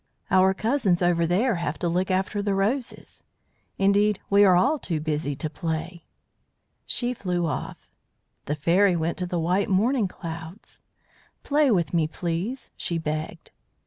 Our 0.31 0.55
cousins 0.55 1.03
over 1.03 1.27
there 1.27 1.57
have 1.57 1.77
to 1.77 1.87
look 1.87 2.09
after 2.09 2.41
the 2.41 2.55
roses. 2.55 3.21
Indeed, 3.77 4.19
we 4.31 4.43
are 4.43 4.55
all 4.55 4.79
too 4.79 4.99
busy 4.99 5.35
to 5.35 5.47
play." 5.47 6.05
She 6.87 7.13
flew 7.13 7.45
off. 7.45 7.77
The 8.45 8.55
Fairy 8.55 8.95
went 8.95 9.19
to 9.19 9.27
the 9.27 9.37
white 9.37 9.69
morning 9.69 10.07
clouds. 10.07 10.81
"Play 11.43 11.69
with 11.69 11.93
me, 11.93 12.07
please," 12.07 12.71
she 12.75 12.97
begged. 12.97 13.51